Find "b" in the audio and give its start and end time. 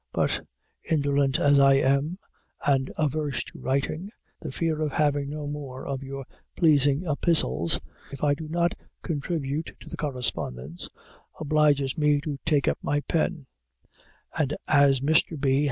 15.39-15.59